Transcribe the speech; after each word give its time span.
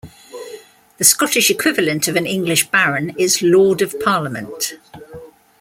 The 0.97 1.03
Scottish 1.03 1.51
equivalent 1.51 2.07
of 2.07 2.15
an 2.15 2.25
English 2.25 2.69
baron 2.71 3.13
is 3.19 3.43
"Lord 3.43 3.83
of 3.83 3.99
Parliament". 3.99 4.73